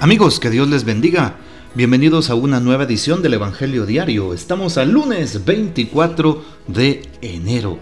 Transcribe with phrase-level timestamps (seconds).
[0.00, 1.36] Amigos, que Dios les bendiga.
[1.74, 4.34] Bienvenidos a una nueva edición del Evangelio Diario.
[4.34, 7.78] Estamos al lunes 24 de enero.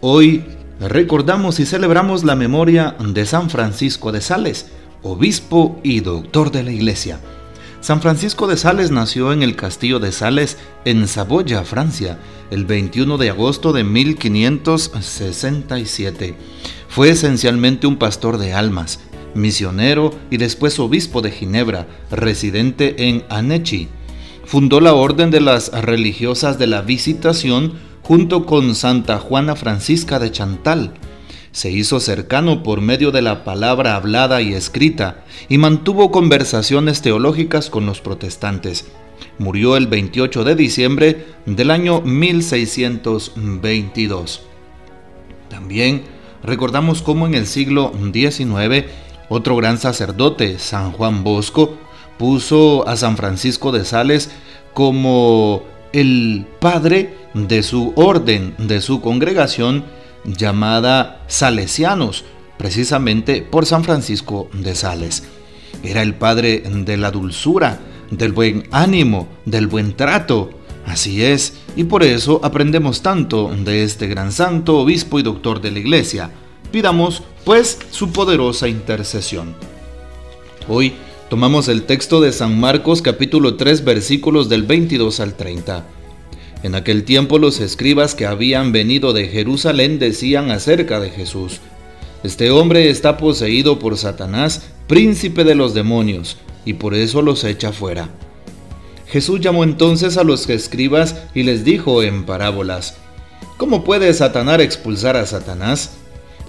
[0.00, 0.44] Hoy
[0.80, 4.66] recordamos y celebramos la memoria de San Francisco de Sales,
[5.02, 7.18] obispo y doctor de la Iglesia.
[7.80, 12.18] San Francisco de Sales nació en el castillo de Sales en Saboya, Francia,
[12.50, 16.34] el 21 de agosto de 1567.
[16.88, 18.98] Fue esencialmente un pastor de almas
[19.38, 23.88] misionero y después obispo de Ginebra, residente en Anechi.
[24.44, 30.32] Fundó la Orden de las Religiosas de la Visitación junto con Santa Juana Francisca de
[30.32, 30.94] Chantal.
[31.52, 37.70] Se hizo cercano por medio de la palabra hablada y escrita y mantuvo conversaciones teológicas
[37.70, 38.86] con los protestantes.
[39.38, 44.42] Murió el 28 de diciembre del año 1622.
[45.48, 46.02] También
[46.42, 48.84] recordamos cómo en el siglo XIX
[49.28, 51.76] otro gran sacerdote, San Juan Bosco,
[52.18, 54.30] puso a San Francisco de Sales
[54.74, 55.62] como
[55.92, 59.84] el padre de su orden, de su congregación
[60.24, 62.24] llamada Salesianos,
[62.56, 65.24] precisamente por San Francisco de Sales.
[65.82, 70.50] Era el padre de la dulzura, del buen ánimo, del buen trato.
[70.86, 75.70] Así es, y por eso aprendemos tanto de este gran santo, obispo y doctor de
[75.70, 76.30] la iglesia.
[76.70, 79.54] Pidamos, pues, su poderosa intercesión.
[80.68, 80.92] Hoy
[81.30, 85.86] tomamos el texto de San Marcos capítulo 3 versículos del 22 al 30.
[86.62, 91.60] En aquel tiempo los escribas que habían venido de Jerusalén decían acerca de Jesús,
[92.22, 97.72] Este hombre está poseído por Satanás, príncipe de los demonios, y por eso los echa
[97.72, 98.10] fuera.
[99.06, 102.98] Jesús llamó entonces a los escribas y les dijo en parábolas,
[103.56, 105.97] ¿Cómo puede Satanás expulsar a Satanás?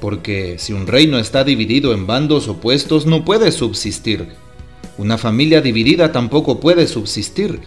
[0.00, 4.28] Porque si un reino está dividido en bandos opuestos no puede subsistir.
[4.98, 7.60] Una familia dividida tampoco puede subsistir.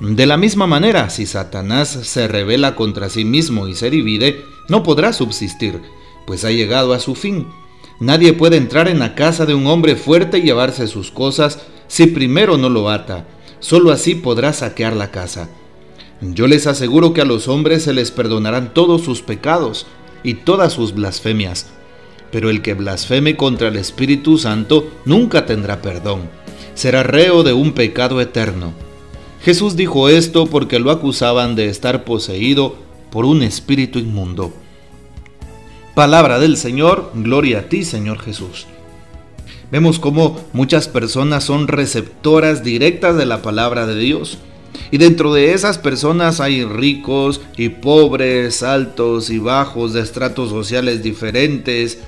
[0.00, 4.82] De la misma manera, si Satanás se revela contra sí mismo y se divide, no
[4.82, 5.80] podrá subsistir,
[6.26, 7.46] pues ha llegado a su fin.
[7.98, 12.06] Nadie puede entrar en la casa de un hombre fuerte y llevarse sus cosas si
[12.06, 13.26] primero no lo ata.
[13.58, 15.48] Solo así podrá saquear la casa.
[16.20, 19.86] Yo les aseguro que a los hombres se les perdonarán todos sus pecados
[20.22, 21.66] y todas sus blasfemias
[22.36, 26.28] pero el que blasfeme contra el Espíritu Santo nunca tendrá perdón.
[26.74, 28.74] Será reo de un pecado eterno.
[29.42, 32.76] Jesús dijo esto porque lo acusaban de estar poseído
[33.10, 34.52] por un espíritu inmundo.
[35.94, 38.66] Palabra del Señor, gloria a ti Señor Jesús.
[39.72, 44.36] Vemos cómo muchas personas son receptoras directas de la palabra de Dios.
[44.90, 51.02] Y dentro de esas personas hay ricos y pobres, altos y bajos, de estratos sociales
[51.02, 51.98] diferentes,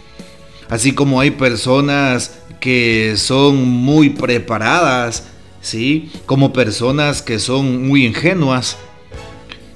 [0.69, 5.25] así como hay personas que son muy preparadas,
[5.61, 6.11] ¿sí?
[6.27, 8.77] Como personas que son muy ingenuas.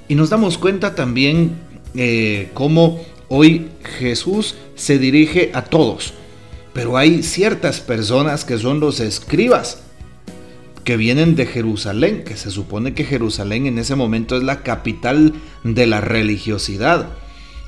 [0.07, 1.51] Y nos damos cuenta también
[1.95, 6.13] eh, cómo hoy Jesús se dirige a todos.
[6.73, 9.79] Pero hay ciertas personas que son los escribas,
[10.83, 15.33] que vienen de Jerusalén, que se supone que Jerusalén en ese momento es la capital
[15.63, 17.09] de la religiosidad.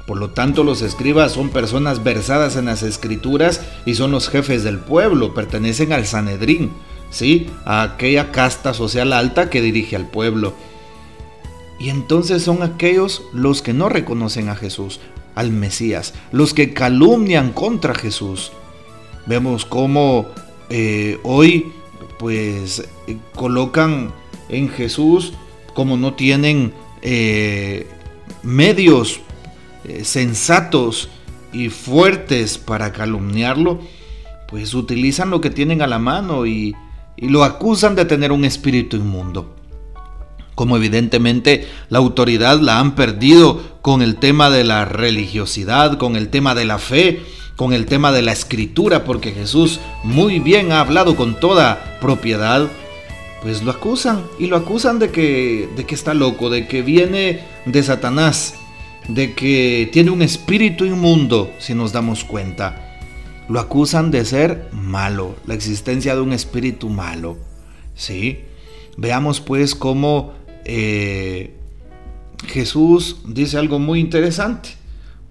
[0.05, 4.63] Por lo tanto, los escribas son personas versadas en las escrituras y son los jefes
[4.63, 6.71] del pueblo, pertenecen al Sanedrín,
[7.09, 7.49] ¿sí?
[7.65, 10.53] A aquella casta social alta que dirige al pueblo.
[11.79, 14.99] Y entonces son aquellos los que no reconocen a Jesús,
[15.33, 18.51] al Mesías, los que calumnian contra Jesús.
[19.25, 20.27] Vemos cómo
[20.69, 21.73] eh, hoy
[22.19, 22.87] pues
[23.33, 24.13] colocan
[24.49, 25.33] en Jesús
[25.73, 27.87] como no tienen eh,
[28.43, 29.19] medios
[29.87, 31.09] eh, sensatos
[31.53, 33.79] y fuertes para calumniarlo,
[34.47, 36.75] pues utilizan lo que tienen a la mano y,
[37.15, 39.55] y lo acusan de tener un espíritu inmundo.
[40.55, 46.29] Como evidentemente la autoridad la han perdido con el tema de la religiosidad, con el
[46.29, 47.21] tema de la fe,
[47.55, 52.67] con el tema de la escritura, porque Jesús muy bien ha hablado con toda propiedad,
[53.41, 57.43] pues lo acusan y lo acusan de que, de que está loco, de que viene
[57.65, 58.55] de Satanás,
[59.07, 62.97] de que tiene un espíritu inmundo, si nos damos cuenta.
[63.47, 67.37] Lo acusan de ser malo, la existencia de un espíritu malo.
[67.93, 68.39] ¿Sí?
[68.97, 70.33] Veamos pues cómo
[70.65, 71.53] eh,
[72.47, 74.69] Jesús dice algo muy interesante,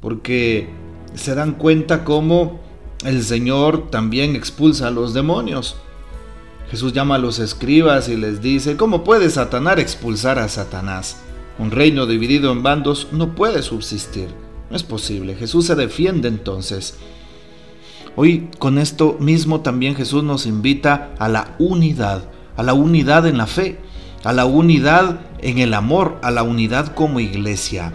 [0.00, 0.68] porque
[1.14, 2.60] se dan cuenta cómo
[3.04, 5.76] el Señor también expulsa a los demonios.
[6.70, 11.16] Jesús llama a los escribas y les dice, ¿cómo puede Satanás expulsar a Satanás?
[11.58, 14.28] Un reino dividido en bandos no puede subsistir.
[14.70, 15.34] No es posible.
[15.34, 16.98] Jesús se defiende entonces.
[18.16, 23.38] Hoy con esto mismo también Jesús nos invita a la unidad, a la unidad en
[23.38, 23.78] la fe,
[24.22, 27.92] a la unidad en el amor, a la unidad como iglesia.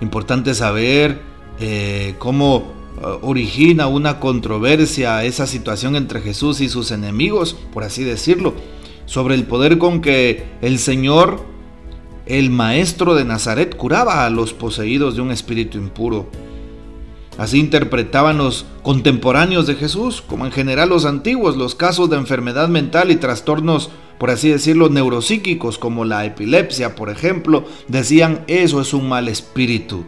[0.00, 1.20] Importante saber
[1.58, 8.04] eh, cómo eh, origina una controversia esa situación entre Jesús y sus enemigos, por así
[8.04, 8.54] decirlo,
[9.04, 11.44] sobre el poder con que el Señor,
[12.30, 16.30] el Maestro de Nazaret, curaba a los poseídos de un espíritu impuro.
[17.38, 22.68] Así interpretaban los contemporáneos de Jesús, como en general los antiguos, los casos de enfermedad
[22.68, 28.94] mental y trastornos, por así decirlo, neuropsíquicos, como la epilepsia, por ejemplo, decían, eso es
[28.94, 30.04] un mal espíritu.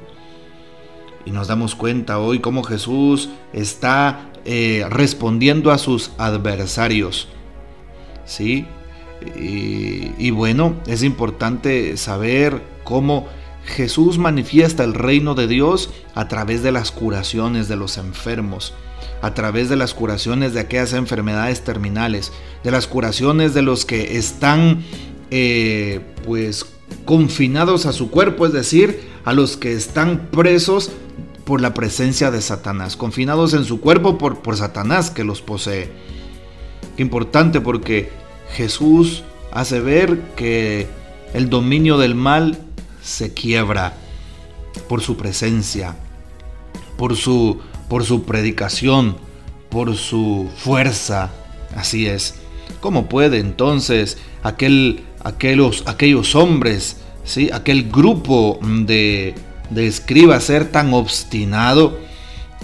[1.24, 7.28] Y nos damos cuenta hoy cómo Jesús está eh, respondiendo a sus adversarios.
[8.24, 8.66] ¿Sí?
[9.36, 13.26] Y bueno, es importante saber cómo
[13.64, 18.74] Jesús manifiesta el reino de Dios a través de las curaciones de los enfermos,
[19.20, 22.32] a través de las curaciones de aquellas enfermedades terminales,
[22.64, 24.82] de las curaciones de los que están
[25.30, 26.66] eh, pues
[27.04, 30.90] confinados a su cuerpo, es decir, a los que están presos
[31.44, 35.90] por la presencia de Satanás, confinados en su cuerpo por, por Satanás que los posee.
[36.96, 38.10] Qué importante porque
[38.52, 40.86] Jesús hace ver que
[41.34, 42.58] el dominio del mal
[43.02, 43.94] se quiebra
[44.88, 45.96] por su presencia,
[46.96, 49.16] por su, por su predicación,
[49.70, 51.30] por su fuerza.
[51.76, 52.34] Así es.
[52.80, 57.50] ¿Cómo puede entonces aquel, aquellos, aquellos hombres, ¿sí?
[57.52, 59.34] aquel grupo de,
[59.70, 61.98] de escribas ser tan obstinado,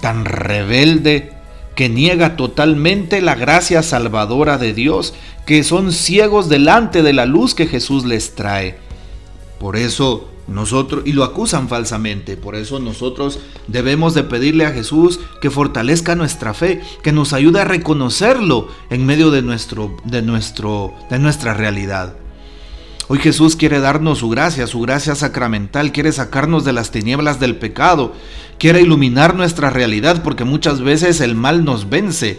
[0.01, 1.38] tan rebelde,
[1.79, 5.15] que niega totalmente la gracia salvadora de Dios,
[5.47, 8.77] que son ciegos delante de la luz que Jesús les trae?
[9.61, 13.39] Por eso nosotros, y lo acusan falsamente, por eso nosotros
[13.69, 19.07] debemos de pedirle a Jesús que fortalezca nuestra fe, que nos ayude a reconocerlo en
[19.07, 22.17] medio de, nuestro, de, nuestro, de nuestra realidad.
[23.09, 27.57] Hoy Jesús quiere darnos su gracia, su gracia sacramental, quiere sacarnos de las tinieblas del
[27.57, 28.13] pecado,
[28.59, 32.39] quiere iluminar nuestra realidad porque muchas veces el mal nos vence.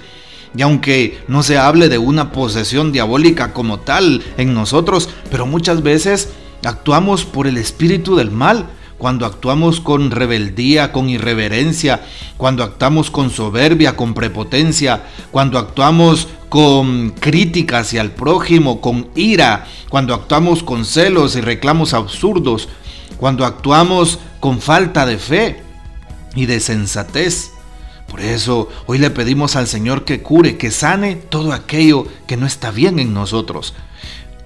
[0.56, 5.83] Y aunque no se hable de una posesión diabólica como tal en nosotros, pero muchas
[5.83, 6.30] veces
[6.66, 8.66] Actuamos por el espíritu del mal
[8.98, 12.01] cuando actuamos con rebeldía, con irreverencia,
[12.36, 19.68] cuando actuamos con soberbia, con prepotencia, cuando actuamos con crítica hacia el prójimo, con ira,
[19.90, 22.68] cuando actuamos con celos y reclamos absurdos,
[23.18, 25.62] cuando actuamos con falta de fe
[26.36, 27.51] y de sensatez.
[28.07, 32.48] Por eso hoy le pedimos al Señor que cure, que sane todo aquello que no
[32.48, 33.75] está bien en nosotros.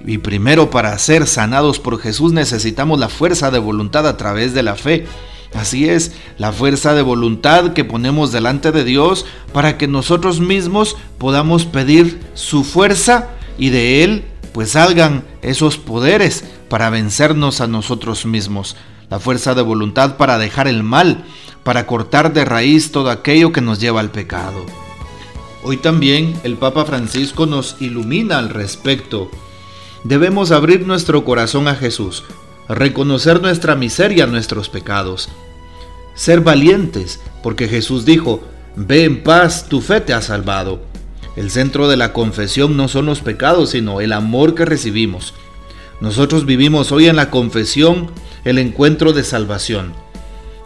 [0.06, 4.64] Y primero para ser sanados por Jesús necesitamos la fuerza de voluntad a través de
[4.64, 5.08] la fe.
[5.54, 10.98] Así es, la fuerza de voluntad que ponemos delante de Dios para que nosotros mismos
[11.18, 18.26] podamos pedir su fuerza y de Él pues salgan esos poderes para vencernos a nosotros
[18.26, 18.76] mismos.
[19.10, 21.24] La fuerza de voluntad para dejar el mal,
[21.64, 24.66] para cortar de raíz todo aquello que nos lleva al pecado.
[25.64, 29.30] Hoy también el Papa Francisco nos ilumina al respecto
[30.04, 32.24] debemos abrir nuestro corazón a Jesús,
[32.70, 35.30] reconocer nuestra miseria, nuestros pecados,
[36.16, 38.42] ser valientes, porque Jesús dijo,
[38.76, 40.82] ve en paz, tu fe te ha salvado.
[41.36, 45.34] El centro de la confesión no son los pecados, sino el amor que recibimos.
[46.00, 48.12] Nosotros vivimos hoy en la confesión
[48.46, 49.94] el encuentro de salvación.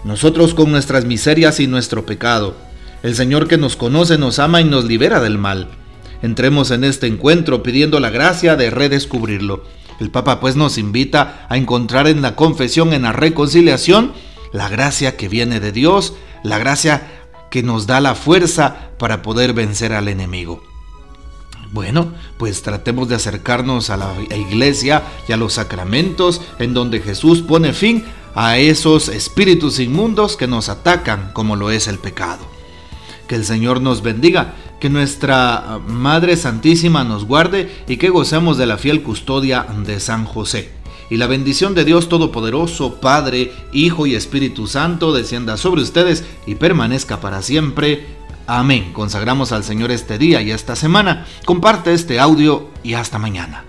[0.04, 2.56] Nosotros con nuestras miserias y nuestro pecado.
[3.04, 5.70] El Señor que nos conoce nos ama y nos libera del mal.
[6.22, 9.64] Entremos en este encuentro pidiendo la gracia de redescubrirlo.
[10.00, 14.14] El Papa pues nos invita a encontrar en la confesión, en la reconciliación,
[14.52, 16.14] la gracia que viene de Dios,
[16.44, 17.08] la gracia
[17.50, 20.62] que nos da la fuerza para poder vencer al enemigo.
[21.72, 27.42] Bueno, pues tratemos de acercarnos a la iglesia y a los sacramentos en donde Jesús
[27.42, 32.46] pone fin a esos espíritus inmundos que nos atacan como lo es el pecado.
[33.28, 38.66] Que el Señor nos bendiga que nuestra Madre Santísima nos guarde y que gocemos de
[38.66, 40.72] la fiel custodia de San José.
[41.10, 46.56] Y la bendición de Dios Todopoderoso, Padre, Hijo y Espíritu Santo, descienda sobre ustedes y
[46.56, 48.06] permanezca para siempre.
[48.46, 48.92] Amén.
[48.94, 51.26] Consagramos al Señor este día y esta semana.
[51.46, 53.67] Comparte este audio y hasta mañana.